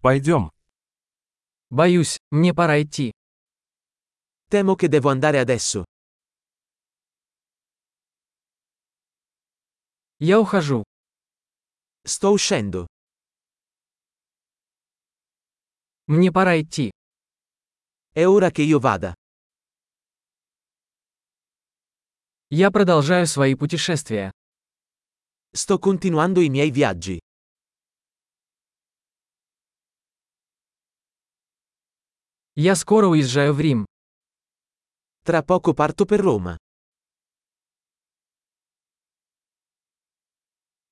[0.00, 0.50] Пойдем.
[1.68, 3.12] Боюсь, мне пора идти.
[4.48, 5.84] Temo che devo andare adesso.
[10.18, 10.82] Я ухожу.
[12.04, 12.86] Sto uscendo.
[16.06, 16.90] Мне пора идти.
[18.12, 19.14] È ora che io vada.
[22.48, 24.32] Я продолжаю свои путешествия.
[25.52, 27.19] Sto continuando i miei viaggi.
[32.56, 33.86] Я скоро уезжаю в Рим.
[35.24, 36.56] Tra poco parto per Roma.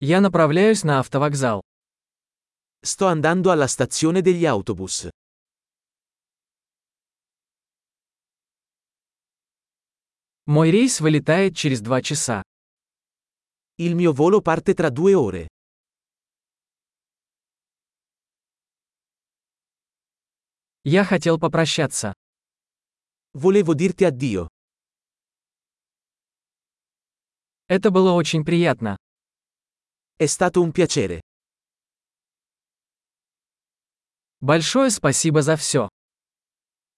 [0.00, 1.62] Я направляюсь на автовокзал.
[2.80, 5.10] Sto andando alla stazione degli autobus.
[10.46, 12.42] Мой рейс вылетает через два часа.
[13.78, 15.48] Il mio volo parte tra due ore.
[20.90, 22.14] Я хотел попрощаться.
[23.34, 24.48] Volevo dirti addio.
[27.66, 28.96] Это было очень приятно.
[30.16, 31.20] È stato un piacere.
[34.40, 35.90] Большое спасибо за все.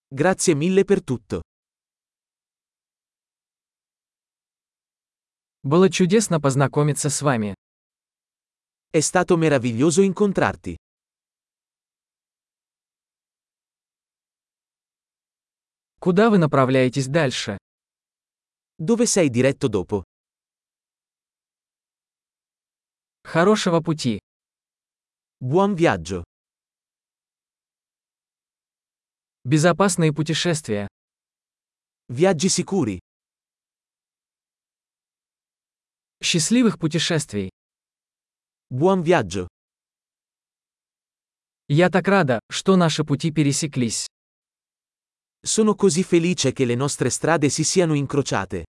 [0.09, 1.43] Grazie mille per tutto.
[5.65, 7.55] Было чудесно познакомиться с вами.
[8.93, 10.77] È stato meraviglioso incontrarti.
[16.01, 17.59] Куда вы направляетесь дальше?
[18.79, 20.03] Dove sei diretto dopo?
[23.23, 24.19] Хорошего пути.
[25.43, 26.25] Buon viaggio.
[29.45, 30.89] Безопасные путешествия.
[32.09, 32.99] Viaggi sicuri.
[36.23, 37.51] Счастливых путешествий.
[38.71, 39.49] Buon viaggio.
[41.69, 44.07] Я так рада, что наши пути пересеклись.
[45.43, 48.65] Sono così felice che le nostre strade si siano incrociate.